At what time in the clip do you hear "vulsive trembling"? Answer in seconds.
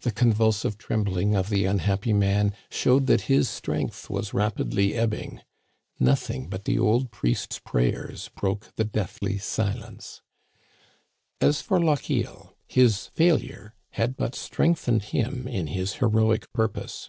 0.32-1.36